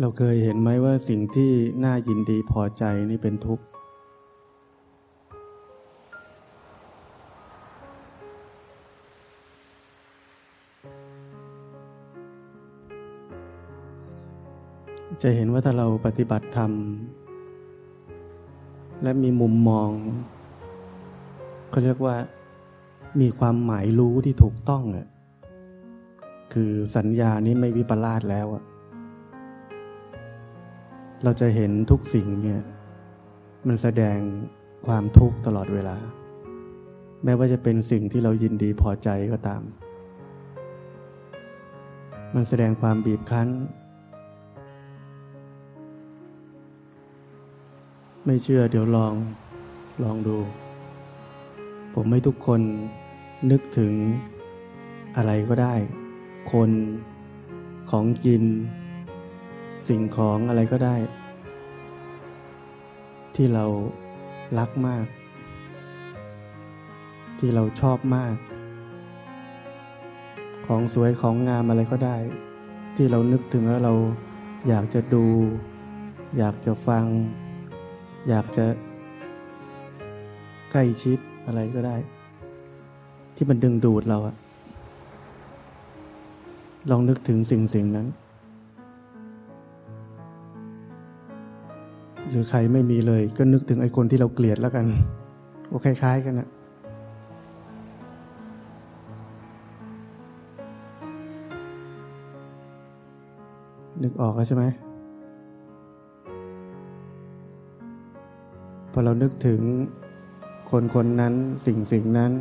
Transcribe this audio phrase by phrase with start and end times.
[0.00, 1.50] เราเคยเห็นไหมว่าสิ่งที่
[1.84, 3.64] น่ายินดีพอใจนี่เป็นทุกข์
[15.22, 16.72] จะเห็นว่าถ้าเราปฏิบัติธรรม
[19.02, 19.90] และมีมุมมอง
[21.70, 22.16] เขาเรียกว่า
[23.20, 25.06] มีความหมายรู้ที่ถูกต้องอะ
[26.52, 28.64] คือสัญญานี้ไม่วิปลาสแล้วอะ
[31.24, 32.62] เราจะเห็นทุกสิ่งเนี่ย
[33.66, 34.18] มันแสดง
[34.86, 35.96] ความทุกข์ตลอดเวลา
[37.24, 39.62] แม้ว่าจะเป็นสิ่งที่เรายินดีพอใจก็ตาม
[42.34, 43.48] มันแสดงความบีบคั้น
[48.24, 49.14] ไม่เชื่อเดี๋ยวลอง
[50.04, 50.38] ลองดู
[51.94, 52.60] ผมให้ทุกคน
[53.50, 53.92] นึกถึง
[55.16, 55.74] อะไรก็ได้
[56.52, 56.70] คน
[57.90, 58.44] ของกิน
[59.88, 60.96] สิ่งของอะไรก็ได้
[63.34, 63.64] ที่เรา
[64.58, 65.06] รักมาก
[67.38, 68.34] ที่เราชอบมาก
[70.66, 72.16] ของสวยของงามอะไรก็ได้
[72.96, 73.94] ที่เรานึกถึงแล้วเรา
[74.68, 75.24] อยากจะดู
[76.38, 77.04] อยากจะฟัง
[78.28, 78.66] อยากจะ
[80.72, 81.96] ใกล้ชิดอะไรก็ได้
[83.34, 84.34] ที่มันดึงดูดเราอะ
[86.90, 88.06] ลองนึกถึงสิ่งสิ่งนั้น
[92.34, 94.86] หรือใครไม่มีเลย ก็นึกถึงไอ้คนที่เราเกลียดแล้วกัน
[95.70, 96.48] ก็คล้ายๆกันนะ
[104.02, 104.64] นึกออกแล้วใช่ไหม
[108.92, 109.60] พอเรานึกถึง
[110.70, 111.34] คนคนนั้น
[111.66, 112.32] สิ่งสิ่งนั้น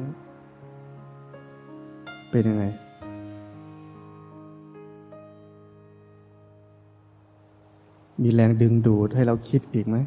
[2.31, 2.63] เป็นยังไง
[8.21, 9.97] มีแรงดึงดูดให้เราคิดอีกไหม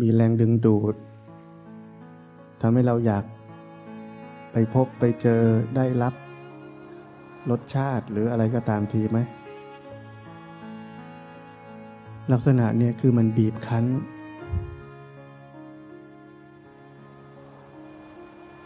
[0.00, 0.94] มีแรงดึงดูด
[2.60, 3.24] ทำให้เราอยาก
[4.52, 5.42] ไปพบไปเจอ
[5.76, 6.14] ได้รับ
[7.50, 9.18] รสชาติหรืออะไรก็ตามทีไหม
[12.32, 13.84] ลักษณะเนี่ยคือมันบีบคั้น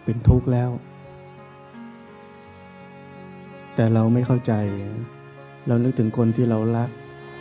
[0.05, 0.71] เป็นทุกข์แล้ว
[3.75, 4.53] แต่เราไม่เข้าใจ
[5.67, 6.91] เรานึกถึงคนที่เรารัก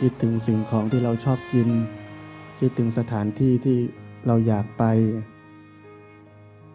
[0.00, 1.68] คิดถึงสิ่งของที่เราชอบกิน
[2.58, 3.78] คิดถึงสถานที่ที่
[4.26, 4.84] เราอยากไป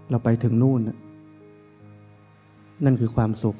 [0.09, 0.81] เราไปถึงนู่น
[2.85, 3.55] นั่นคือความสุข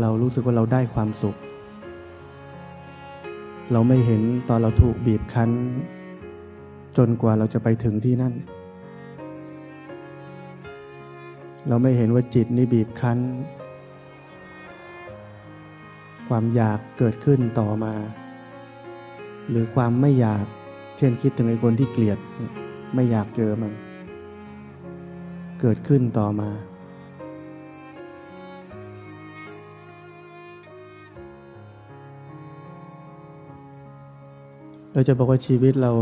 [0.00, 1.36] เรารู้สึกว่าเราได้ความสุข
[3.72, 5.50] เราไม่เห็นตอนเราถูกบีบคั้น
[6.96, 8.34] จนกว่าเราจะไปถึงที่นั่น
[11.68, 13.18] เราไม่เห็นว่าจิตนี่บีบคั้น
[16.28, 17.94] ความอยากเกิดขึ้นต่อมา
[19.48, 20.44] หรือความไม่อยาก
[20.98, 22.18] เช่นคิดถึงไอ้คนที่เกลียด
[22.94, 23.72] ไม่อยากเจอมัน
[25.60, 26.50] เกิดขึ้นต่อมา
[34.94, 35.92] เราจะบอกว่าชีวิตเรา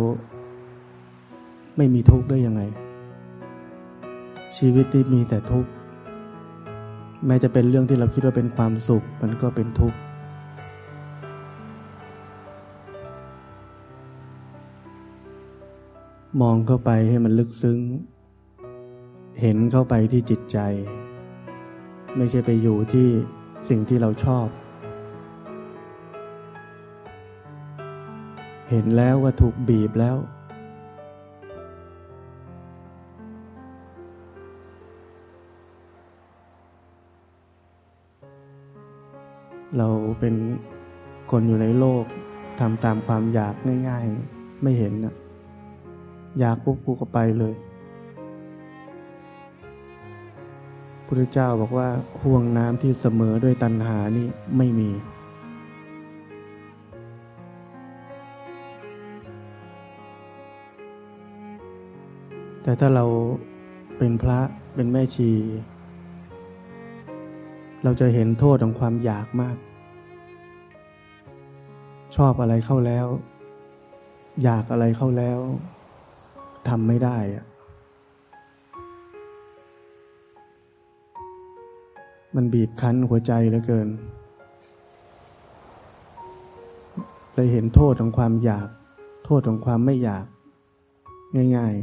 [1.77, 2.63] ไม่มีทุกข์ได้ยังไง
[4.59, 5.71] ชีวิตที่มีแต่ทุกข์
[7.27, 9.99] แม้จะเป็นเรื่องที่เราคิดว่าเป็นความสุข มันก็เป็นทุกข์
[16.39, 17.81] มองเข้าไปให้มันลึกซึ้ง
[19.41, 20.59] เห็นเข้าไปที่จิตใจ
[22.17, 23.09] ไม่ใช่ไปอยู่ที่
[23.69, 24.47] สิ่งที่เราชอบ
[28.71, 30.17] เห็นแล้วว่าถูกบีบแล้ว
[39.79, 39.89] เรา
[40.21, 40.35] เป็น
[41.31, 42.05] คนอยู่ในโลก
[42.61, 43.55] ทำตามความอยาก
[43.89, 44.05] ง่าย
[44.35, 45.15] ๆ ไม่เห็นนะ
[46.39, 47.55] อยากปุ๊บกูก็ไปเลย
[51.07, 51.89] พุทธเจ้าบอกว่า
[52.23, 54.91] ห่วงน้ำที่เสมอด้วยตัณหานี่ไม่มี
[62.63, 63.05] แต่ถ้าเรา
[63.99, 64.41] เป็นพระ
[64.75, 65.31] เป็นแม่ชี
[67.85, 69.57] เราจะเห็นโทษของความอยากมาก
[72.17, 73.07] ชอบอะไรเข้าแล้ว
[74.43, 75.41] อยากอะไรเข้าแล้ว
[76.69, 77.45] ทำไม่ได้อะ
[82.37, 83.89] มันบีบคั้นหัวใจเหลือเกิน
[87.33, 88.69] เลยเห็นโทษของความอยาก
[89.25, 90.25] โทษของความไม่อยาก
[91.57, 91.75] ง่าย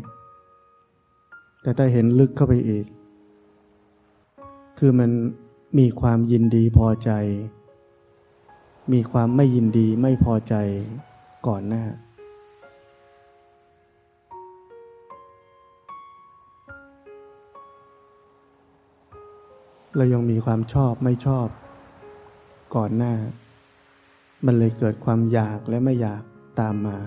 [0.78, 2.86] ๆ แต่ถ้าเห็นลึกเข้าไปอีก
[4.78, 5.12] คือมัน
[5.80, 7.12] มีความยินดีพอใจ
[8.94, 10.56] มีความไม่ยินดีไม่พอใจ
[11.48, 11.84] ก่อนหน้า
[19.98, 21.48] เรายังมีความชอบไม่ชอบ
[22.76, 23.14] ก่อนหน้า
[24.46, 26.22] มันเลยเกิดความอยากและไม่อยาก
[26.60, 26.98] ตามมา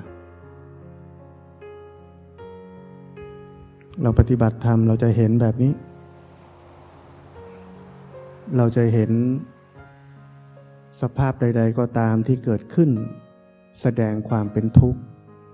[4.03, 5.73] เราปฏิบัติธรรมเราจะเห็นแบบนี้
[8.57, 9.11] เราจะเห็น
[11.01, 12.91] สภาพใด ๆ ก็ตามที่เกิดขึ้น
[13.81, 15.01] แสดงความเป็นทุกข์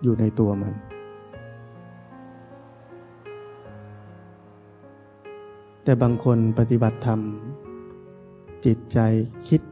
[0.02, 0.74] อยู่ในตัวมัน
[5.88, 7.20] แต่บางคนปฏิบัติธรรม
[8.64, 8.98] จิตใจ
[9.48, 9.62] คิด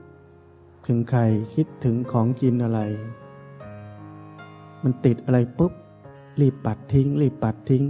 [0.86, 1.20] ถึงใคร
[1.54, 2.80] คิดถึงของกินอะไร
[4.82, 5.72] มันติดอะไรปุ๊บ
[6.40, 7.84] รีบปัดทิ้ง รีบปัดทิ้ง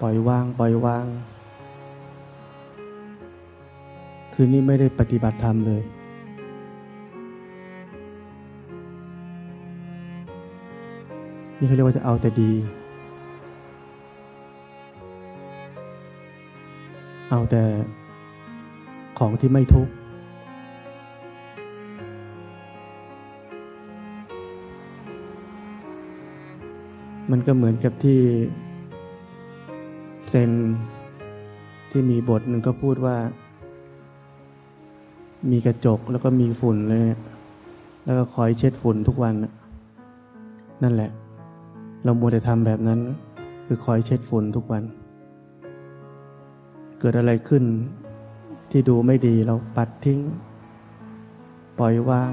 [0.00, 1.06] ปล่อยวาง ปล่อยวาง
[4.32, 5.82] คืนนี้ไม่ได้ปฏิบัติธรรมเลย
[11.58, 12.52] นี่เขาเรียกว่าจะเอาแต่ดี
[17.30, 17.62] เอาแต่
[19.18, 19.92] ของที่ไม่ทุกข์
[27.30, 28.20] มันก็เหมือนกับที่
[30.28, 30.50] เซน
[31.90, 33.16] ที่มีบทหนึ่งก็พูดว่า
[35.50, 37.00] มีกระจกแล้วก็มีฝุ่นเลย
[38.04, 39.34] แล้วก็คอยเช็ดฝุ่นทุกวัน
[40.82, 41.10] นั่นแหละ
[42.04, 43.00] เรามัวแต่ทำแบบนั้น
[43.66, 44.82] คือคอยเช็ดฝุ่นทุกวัน
[46.98, 47.64] เกิดอะไรขึ้น
[48.70, 50.20] ที่ดูไม่ดีเราปัดทิ้ง
[51.78, 52.32] ปล่อยวาง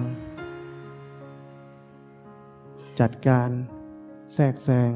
[2.99, 3.49] จัดการ
[4.33, 4.91] แทรกแซง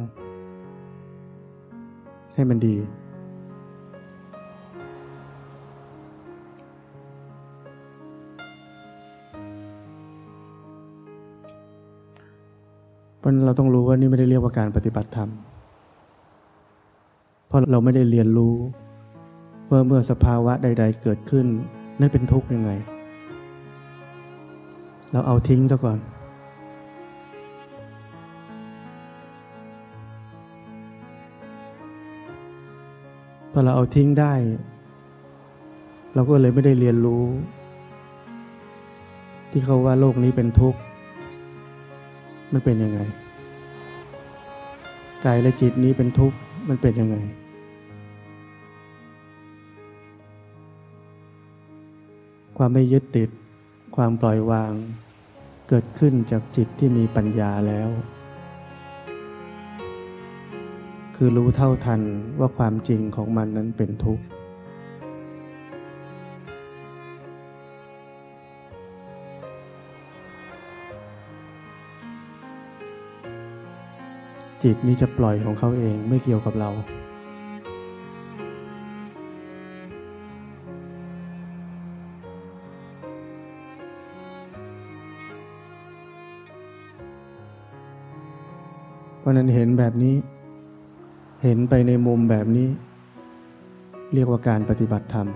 [2.33, 2.77] ให้มันดี
[13.27, 15.29] ราะเราต้องรู้ว่านี่ไม่ได้เรียกว่าการปฏิบัติธรรม
[17.47, 18.55] เพราะเราไม่ได้เรียนรู้
[19.71, 21.45] ว่าเมื่อสภาวะใด ๆ เกิดขึ้น
[21.99, 22.71] นั่นเป็นทุกข์ยังไง
[25.11, 25.99] เราเอาทิ้งซะก่อน
[33.51, 34.33] พอเราเอาทิ้งได้
[36.13, 37.23] เราก็เลยไม่ได้เรียนรู้
[39.51, 40.79] ที่เขาว่าโลกนี้เป็นทุกข์
[42.53, 42.99] มันเป็นยังไง
[45.25, 46.37] กายและจิตนี้เป็นทุกข์
[46.69, 47.17] มันเป็นยังไง
[52.57, 53.29] ความไม่ยึดติด
[53.95, 54.73] ความปล่อยวาง
[55.69, 57.89] เกิดขึ้นจากจิตที่มีปัญญาแล้ว
[61.15, 62.01] คือรู้เท่าทัน
[62.39, 64.23] ว่าความจริงของมันนั้นเป็นทุกข์
[74.63, 76.69] จิตนี้จะปล่อยของเขาเองไม่เกี่ยวกับเรา
[89.27, 90.15] ราะนั้นเห็นแบบนี้
[91.43, 92.67] เห็นไปในมุมแบบนี้
[94.13, 95.27] เรียกว่าการปฏิบัติธรรม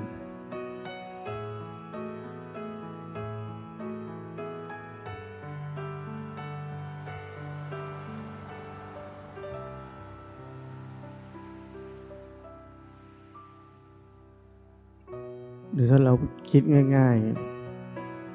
[15.73, 16.13] หรือถ้าเรา
[16.51, 16.61] คิด
[16.97, 17.15] ง่าย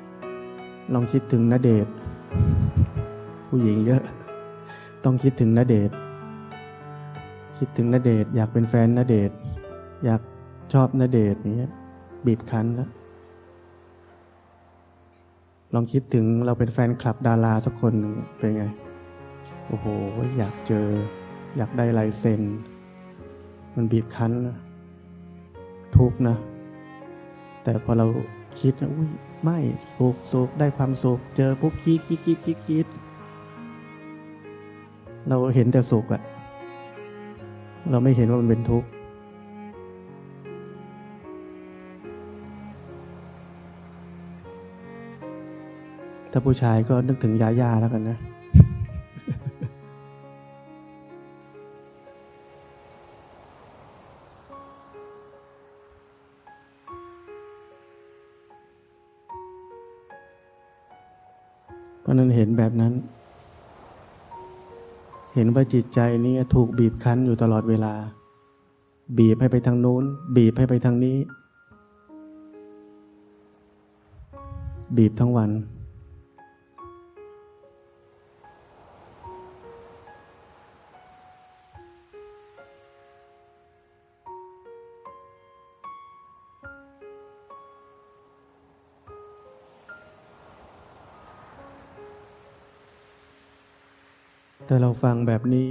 [0.06, 1.86] ๆ ลองคิดถึงนเดช
[3.46, 4.02] ผู้หญิงเยอะ
[5.08, 5.90] ต้องคิดถึงนเดช
[7.58, 9.30] คิดถึงนเดชอยากเป็นแฟนนเดช
[10.04, 10.20] อยาก
[10.72, 11.72] ชอบนเดชอย่างเงี้ย
[12.26, 12.90] บีบคั้นแล้ว
[15.74, 17.94] ลองคิดถึงเราเป็นแฟนคลับดาราสักคน
[18.38, 18.64] เป็นไง
[19.68, 19.86] โอ้โห
[20.36, 20.86] อยากเจอ
[21.56, 22.42] อยากได้ลายเซ็น
[23.74, 24.32] มันบีบคั้น
[25.96, 26.36] ทุกนะ
[27.62, 28.06] แต่พอเรา
[28.60, 29.10] คิดนะอุ้ย
[29.42, 29.58] ไม่
[29.96, 32.88] สุขสุขได้ความสุขเจอปุ๊บคิดคิดคิดคิดคิด
[35.28, 36.22] เราเห็นแต่สุขอะ
[37.90, 38.88] เราไม่เห็นว่ามันเป็นทุกข์
[46.32, 48.18] ถ้าผู้ชายก็นึกถึงยาย่าแล้วกันนะ
[65.38, 67.94] เห็นว่าจิตใจนี้ถูกบีบคั้นอยู่ตลอดเวลา
[69.18, 70.04] บีบให้ไปทางโน้น
[70.36, 71.18] บีบให้ไปทางนี้
[74.96, 75.50] บีบทั้งวัน
[94.66, 95.70] แต่เราฟังแบบนี้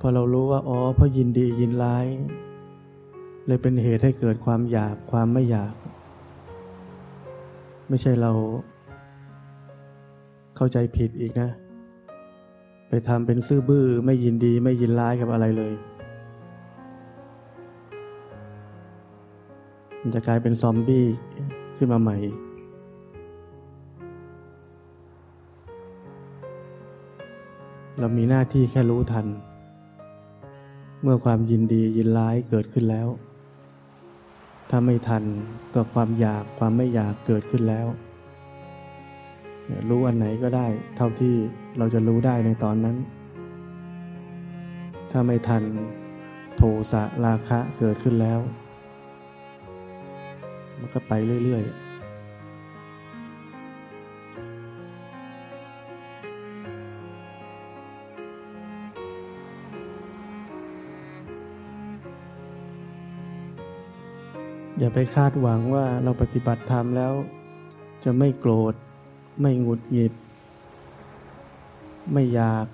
[0.00, 2.06] พอเรารู้ว่าอ๋อเพราะยินดียินร้าย
[3.46, 5.74] เลยเป็นเหตุให้เกิดความอยากความไม่อยาก
[7.88, 8.32] ไม่ใช่เรา
[10.56, 11.50] เข้าใจผิดอีกนะ
[12.88, 15.72] ไปทำเป็นซื่อบื้อไม่ยินดีไม่ยินร้ายกับอะไรเลย
[20.00, 21.06] มันจะกลายเป็นซอมบี้
[21.76, 22.45] ขึ้นมาใหม่อีก
[28.00, 29.26] เรามีหน้าที่แค่รู้ทัน
[31.02, 33.08] เมื่อความยินดียินร้ายเกิดขึ้นแล้ว
[34.70, 35.24] ถ้าไม่ทัน
[35.74, 37.86] ก็ความอยากความไม่อยากเกิดขึ้นแล้ว
[39.88, 41.34] รู้อันไหนก็ได้ เท่าที่
[41.78, 42.96] เราจะรู้ได้ในตอนนั้น
[45.10, 45.62] ถ้าไม่ทัน
[46.56, 46.62] โท
[46.92, 48.40] สะราคะเกิดขึ้นแล้ว
[50.78, 51.12] มันก็ไป
[51.44, 51.85] เรื่อย ๆ
[64.78, 67.12] อย่าไปคาดหวังว่าเราปฏิบัติธรรมแล้ว
[68.04, 68.74] จะไม่โกรธ
[69.40, 70.12] ไม่หงุดหงิด
[72.12, 72.66] ไม่อยาก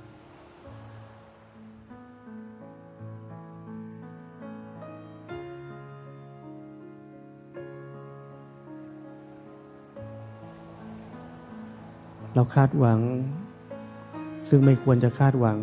[12.34, 13.00] เราคาดหวัง
[14.48, 15.58] ซึ่งไม่ควรจะคาดหวัง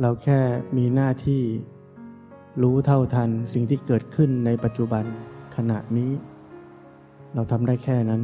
[0.00, 0.38] เราแค่
[0.76, 1.42] มีหน้าที่
[2.62, 5.04] รู้เท่าทันสิ่งที่เกิดขึ้นในปัจจุบัน
[5.56, 6.12] ขณะนี้
[7.34, 8.22] เราทำได้แค่นั้น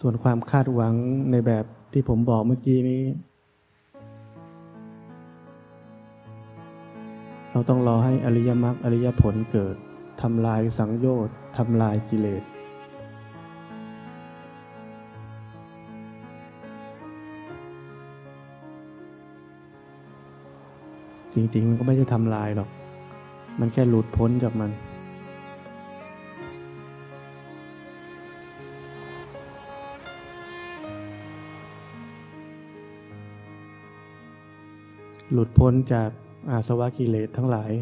[0.00, 0.94] ส่วนความคาดหวัง
[1.30, 3.02] ในแบบที่ผมบอกเมื่อกี้นี้
[7.52, 9.76] เราต้องรอให้อริยมรรคอริยผลเกิด
[10.22, 12.42] ทำลายสังโยชน์ทำลายกิเลส
[21.34, 22.68] จริงๆ มันก็ไม่ได้ทำลายหรอก
[23.60, 24.70] มันแค่หลุดพ้นจากมัน
[35.32, 36.10] หลุดพ้นจาก
[36.50, 37.72] อาสวะกิเลสทั้งหลาย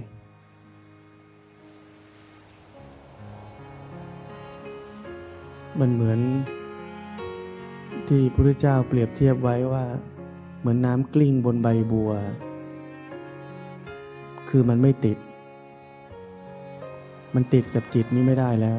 [5.81, 6.21] มันเหมือน
[8.09, 9.85] ที่พระพุทธเจ้าเปรียบเทียบไว้ว่า
[10.61, 12.13] เหมือนน้ำกลิ้งบนใบบัว
[14.51, 15.19] คือมันไม่ติด
[17.35, 18.79] มันติดกับจิตนี้ไม่ได้แล้ว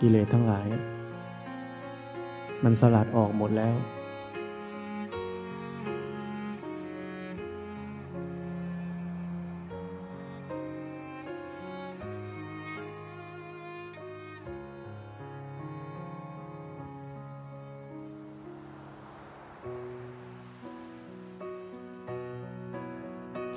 [0.00, 0.68] กิเลสทั้งหลาย
[2.64, 3.74] มันสลัดออกหมดแล้ว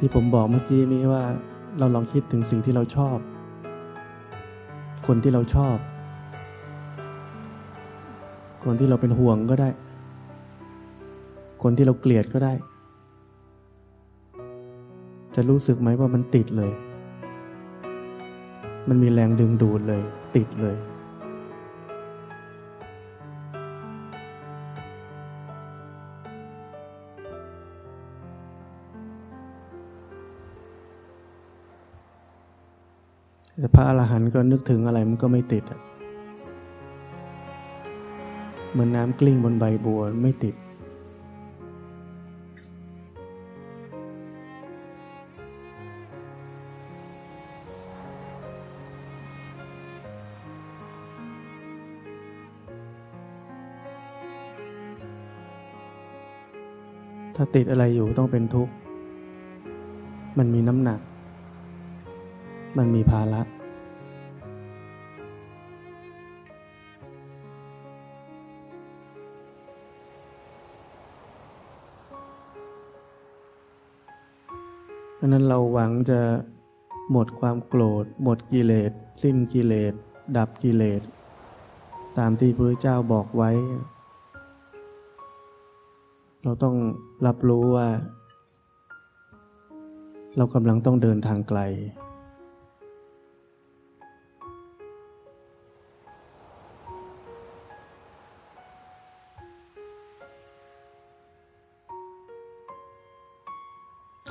[0.03, 1.23] ที่ผมบอกเมื่อกี้นี้ว่า
[1.79, 3.17] เราลองคิดถึงสิ่งที่เราชอบ
[5.07, 5.77] คนที่เราชอบ
[8.63, 9.69] คนที่เราเป็นห่วงก็ได้
[11.63, 12.53] คนที่เราเกลียดก็ได้
[15.35, 16.71] จะรู้สึกไหมว่ามันติดเลย
[18.89, 20.01] มันมีแรงดึงดูดเลย
[20.35, 20.75] ติดเลย
[33.59, 35.79] แต่พระอรหันต์ก็นึกถึงอะไรมันก็ไม่ติดอะ
[38.71, 40.55] เหมือนน้ำกลิ้งบนใบบัวไม่ติด
[57.35, 58.73] ถ้าติดอะไรอยู่ต้องเป็นทุกข์
[60.37, 60.99] มันมีน้ำหนัก
[62.77, 63.41] มันมีภาระ
[75.23, 76.19] ดังนั้นเราหวังจะ
[77.11, 78.91] หมดความโกรธ หมดกิเลส
[79.23, 79.93] สิ้นกิเลส
[80.37, 81.01] ดับกิเลส
[82.17, 83.51] ตามที่พระเจ้าบอกไว้
[86.43, 86.75] เราต้อง
[87.25, 87.89] รับรู้ว่า
[90.37, 91.59] เรากำลังต้องเดินทางไกล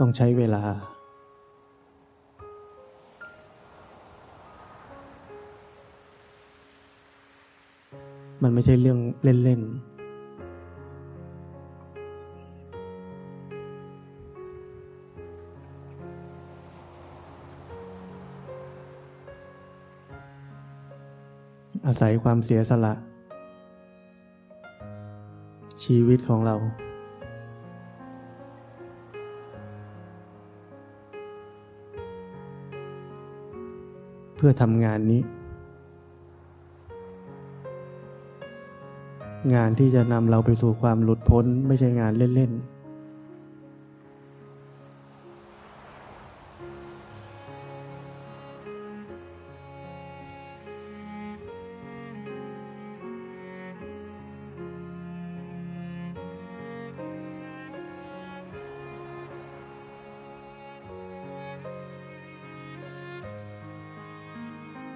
[0.01, 0.63] ต้องใช้เวลา
[8.43, 9.91] มันไม่ใช่เรื่องเล่น ๆ
[21.87, 22.95] อาศัยความเสียสละ
[25.83, 26.57] ชีวิตของเรา
[34.45, 35.23] พื่อทำงานนี้
[39.55, 42.80] งานที่จะนำเราไปสู่ความหลุดพ้นไม่ใช่งานเล่น ๆ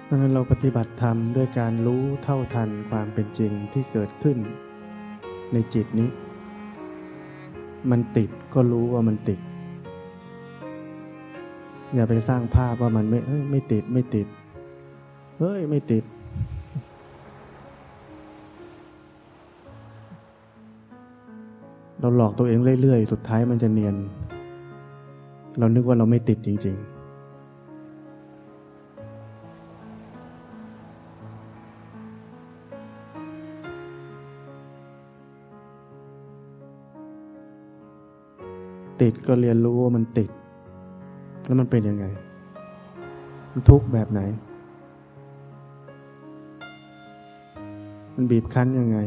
[0.05, 4.37] เพราะนั้นเราปฏิบัติธรรมด้วยการรู้เท่าทันความเป็นจริงที่เกิดขึ้น
[5.53, 6.09] ในจิตนี้
[7.91, 9.39] มันติดก็รู้ว่ามันติด
[11.95, 13.19] อย่าไปสร้างภาพว่ามันไม่
[13.51, 14.27] ไม่ติดไม่ติด
[15.39, 16.03] เฮ้ย ไม่ติด
[21.99, 23.95] เราหลอกตัวเองเรื่อยๆ สุดท้ายมันจะเนียน
[25.59, 26.94] เรานึกว่าเราไม่ติดจริง ๆ
[39.01, 40.29] ติดก็เรียนรู้ว่ามันติด
[41.45, 42.05] แล้วมันเป็นยังไง
[43.51, 44.21] มันทุกข์แบบไหน
[48.15, 48.99] มันบีบคั้นยังไง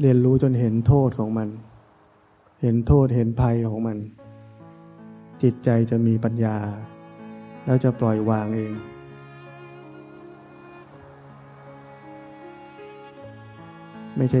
[0.00, 1.48] เรียนรู้จนเห็นโทษของมัน
[2.62, 3.98] เห็นโทษเห็นภัยของมัน
[5.42, 6.56] จิตใจจะมีปัญญา
[7.64, 8.72] แล้วจะปล่อยวางเอง
[14.16, 14.40] ไม่ใช่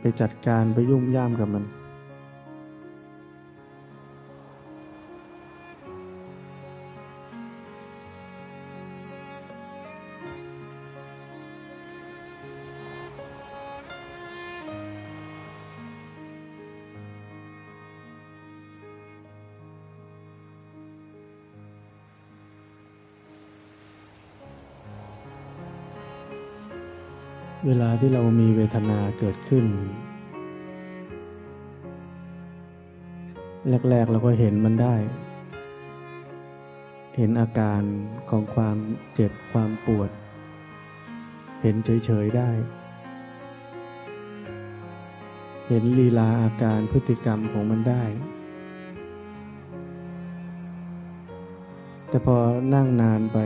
[0.00, 1.64] ไปจัดการไปยุ่งย่ามกับมัน
[27.66, 29.64] เวลาที่เรามีเวทนาเกิดขึ้น
[33.90, 34.96] แรก ๆ เราก็เห็นมันได้
[37.16, 37.82] เห็นอาการ
[38.30, 38.76] ของความ
[39.14, 40.10] เจ็บความปวด
[41.62, 42.50] เห็นเฉย ๆ ได้
[45.68, 48.04] เห็นลีลาอาการพฤติกรรมของมันได้
[52.08, 52.36] แต่พอ
[52.74, 53.38] นั่งนานไป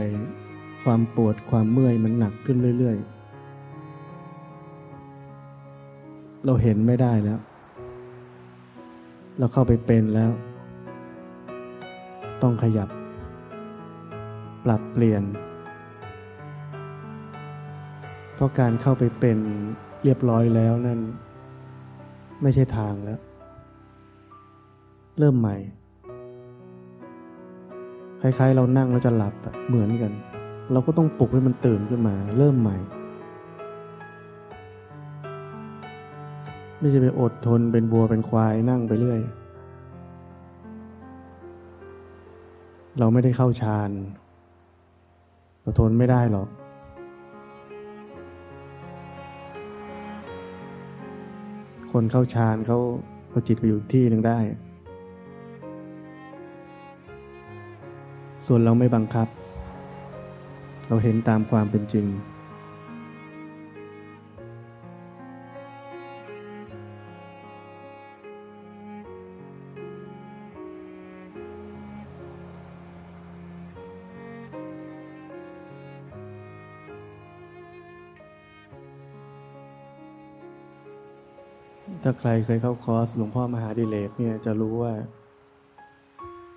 [0.83, 3.12] ความปวดความเมื่อยมันหนักขึ้นเรื่อย ๆ
[6.45, 7.39] เราเห็นไม่ได้แล้ว
[9.39, 10.31] เราเข้าไปเป็นแล้ว
[12.41, 12.89] ต้องขยับ
[14.63, 15.23] ปรับเปลี่ยน
[18.35, 19.37] เพราะการเข้าไปเป็น
[20.03, 20.99] เรียบร้อยแล้วนั่น
[22.41, 23.19] ไม่ใช่ทางแล้ว
[25.19, 25.55] เริ่มใหม่
[28.21, 29.33] คล้ายๆเรานั่งแล้วจะหลับ
[29.67, 30.11] เหมือนกัน
[30.71, 32.77] เราก็ต้องปลุกให้มันตื่นขึ้นมา เริ่มใหม่
[36.83, 39.21] ไม่ใช่ไปอดทนเป็นวัวเป็นควายนั่งไปเรื่อย
[42.99, 43.89] เราไม่ได้เข้าฌาน
[45.61, 46.47] เราทนไม่ได้หรอก
[51.91, 52.77] คนเข้าฌานเขา
[53.29, 54.39] เขาจิตไปอยู่ที่หนึ่งได้
[58.45, 59.27] ส่วนเราไม่บังคับ
[60.87, 62.07] เราเห็นตามความเป็นจริง
[82.19, 84.93] ใครเคยเข้าคอร์สหลวงพ่อมหาดิเลกเนี่ยจะรู้ว่า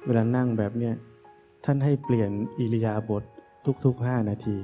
[0.05, 0.95] เวลานั่งแบบเนี่ย
[1.65, 3.23] ท่านให้เปลี่ยนอิริยาบถ
[3.67, 4.59] ททุกๆห้านาที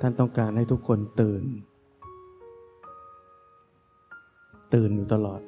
[0.00, 1.42] ท่านต้องการให้ทุกคนตื่น
[4.74, 5.40] ตื่นอยู่ตลอด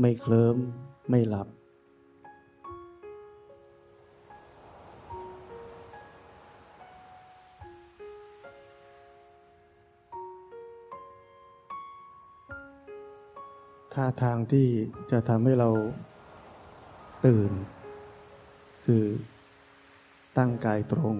[0.00, 0.56] ไม่เคลิ้ม
[1.10, 1.48] ไม่หลับ
[14.00, 14.66] ท่าทางที่
[15.10, 15.70] จะทำให้เรา
[17.26, 17.52] ตื่น
[18.84, 19.04] คือ
[20.38, 21.16] ตั้งกายตรง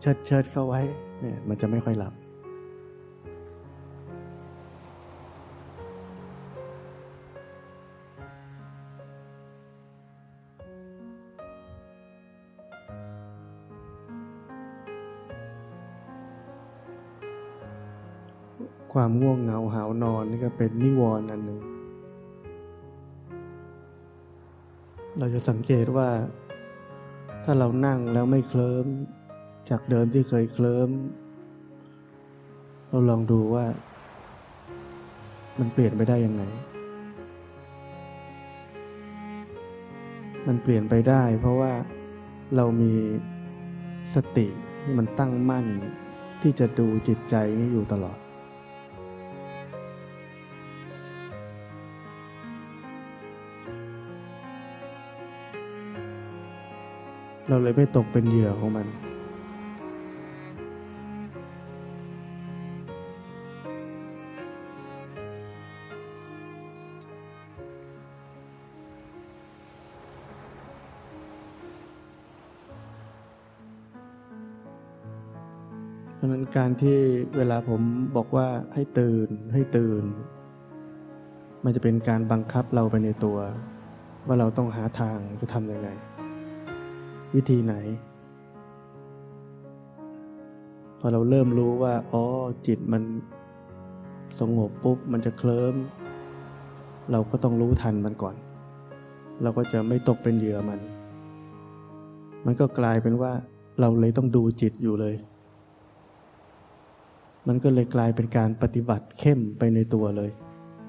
[0.00, 0.80] เชิดเชิดเข้าไว้
[1.20, 2.14] เนี่ยมันจะไม่ค่อยหลับ
[19.04, 21.60] ความง่วงเหงาหานอนนี่ก็เป็นนิวรณ์อันหนึ่ง
[25.18, 26.08] เราจะสังเกตว่า
[27.44, 28.86] ถ้าเรานั่งแล้วไม่เคลิ้ม
[29.70, 30.90] จากเดิมที่เคยเคลิ้ม
[32.88, 33.66] เราลองดูว่า
[35.58, 36.42] มันเปลี่ยนไปได้ยังไง
[40.46, 41.72] มันเปลี่ยนไปได้ เพราะว่า
[42.56, 42.92] เรามี
[44.14, 44.46] สติ
[44.80, 45.66] ที่มันตั้งมั่น
[46.42, 48.18] ที่จะดูจิตใจนี้อยู่ตลอด
[57.52, 58.86] เราเลยไม่ตกเป็นเหยื่อของมัน
[76.16, 76.98] เพราะนั้นการที่
[77.36, 77.80] เวลาผม
[78.16, 80.04] บอกว่าให้ตื่นให้ตื่น
[81.64, 83.38] มันจะเป็นการบังคับเราไปในตัว
[84.26, 85.90] ว่าเราต้องหาทางจะทำยังไง
[87.34, 87.74] วิธีไหน
[90.98, 92.24] พอเราเริ่มรู้ว่า อ๋อ
[92.66, 93.02] จิตมัน
[94.40, 95.74] สงบปุ๊บ มันจะเคลิ้ม
[97.12, 98.36] เราก็ต้องรู้ทันมันก่อน
[99.42, 100.80] เราก็จะไม่ตกเป็นเหยื่อมัน
[102.46, 103.32] มันก็กลายเป็นว่า
[103.80, 105.14] เราเลยต้องดูจิตอยู่เลย
[107.48, 110.30] มันก็เลยกลายเป็นการปฏิบัติเข้มไปในตัวเลย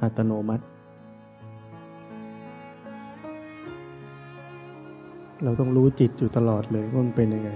[0.02, 0.64] อัตโนมัติ
[5.44, 7.52] เราต้องรู้จิตอยู่ตลอดเลยว่ามันเป็นยังไง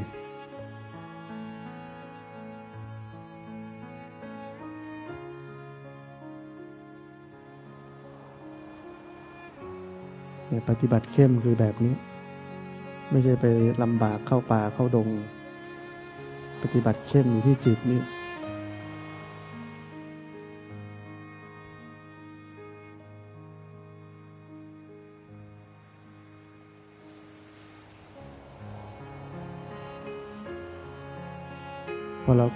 [10.47, 11.93] เนี่ยปฏิบัติเข้มคือแบบนี้
[13.11, 13.45] ไม่ใช่ไป
[13.83, 15.09] ลำบากเข้าป่าเข้าดง
[16.63, 18.01] ปฏิบัติเข้มอยู่ที่จิตนี่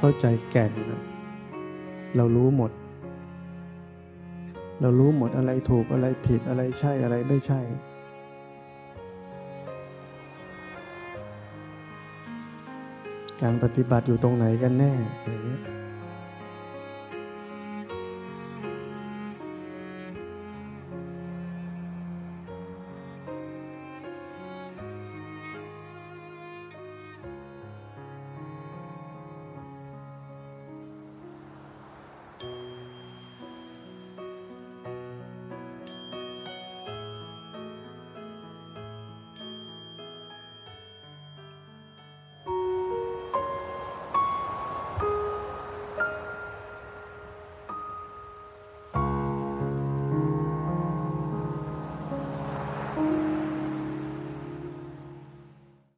[0.04, 1.02] เข้าใจแก่นนะ
[2.16, 2.72] เรารู้หมด
[4.82, 7.60] เรารู้หมดอะไรถูกอะไรผิดอะไรใช่อะไรไม่ใช่
[13.42, 15.62] การปฏิบัติอยู่ตรงไหนกันแน่อะไรเงี้ย